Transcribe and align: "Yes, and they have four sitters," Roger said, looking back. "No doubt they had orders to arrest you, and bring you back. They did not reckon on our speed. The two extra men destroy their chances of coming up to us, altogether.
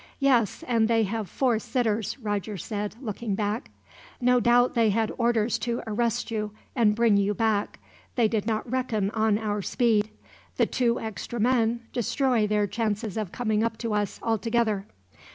"Yes, 0.19 0.63
and 0.67 0.87
they 0.87 1.03
have 1.03 1.29
four 1.29 1.59
sitters," 1.59 2.17
Roger 2.17 2.57
said, 2.57 2.95
looking 3.01 3.35
back. 3.35 3.69
"No 4.19 4.39
doubt 4.39 4.73
they 4.73 4.89
had 4.89 5.11
orders 5.15 5.59
to 5.59 5.83
arrest 5.85 6.31
you, 6.31 6.53
and 6.75 6.95
bring 6.95 7.17
you 7.17 7.35
back. 7.35 7.77
They 8.15 8.27
did 8.27 8.47
not 8.47 8.67
reckon 8.71 9.11
on 9.11 9.37
our 9.37 9.61
speed. 9.61 10.09
The 10.57 10.65
two 10.65 10.99
extra 10.99 11.39
men 11.39 11.81
destroy 11.93 12.47
their 12.47 12.65
chances 12.65 13.15
of 13.15 13.31
coming 13.31 13.63
up 13.63 13.77
to 13.77 13.93
us, 13.93 14.19
altogether. 14.23 14.87